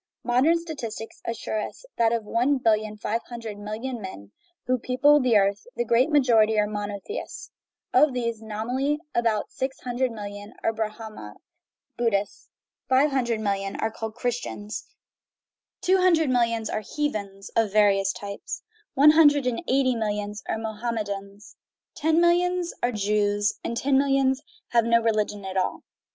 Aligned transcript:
Modern 0.23 0.57
statistics 0.59 1.21
assure 1.25 1.59
us 1.61 1.85
that 1.95 2.11
of 2.11 2.23
the 2.23 2.29
one 2.31 2.57
billion 2.57 2.97
five 2.97 3.21
hundred 3.29 3.59
million 3.59 4.01
men 4.01 4.31
who 4.65 4.79
people 4.79 5.19
the 5.21 5.37
earth 5.37 5.63
the 5.75 5.85
great 5.85 6.09
majority 6.09 6.57
are 6.59 6.65
monotheists; 6.65 7.51
of 7.93 8.11
these, 8.11 8.41
nominally, 8.41 8.97
about 9.13 9.51
six 9.51 9.79
hundred 9.81 10.09
millions 10.11 10.55
are 10.63 10.73
Brahma 10.73 11.35
Buddhists, 11.99 12.49
five 12.89 13.11
hundred 13.11 13.41
millions 13.41 13.77
are 13.79 13.91
called 13.91 14.15
Christians, 14.15 14.87
two 15.81 15.97
hundred 15.97 16.31
millions 16.31 16.67
are 16.67 16.81
heathens 16.81 17.51
(of 17.55 17.71
various 17.71 18.11
types), 18.11 18.63
one 18.95 19.11
hundred 19.11 19.45
and 19.45 19.61
eighty 19.67 19.93
millions 19.95 20.41
are 20.49 20.57
Mohammedans, 20.57 21.55
ten 21.93 22.19
millions 22.19 22.73
are 22.81 22.91
Jews, 22.91 23.59
and 23.63 23.77
ten 23.77 23.99
millions 23.99 24.41
have 24.69 24.83
no 24.85 24.99
re 24.99 25.11
ligion 25.11 25.45
at 25.45 25.57
all. 25.57 25.83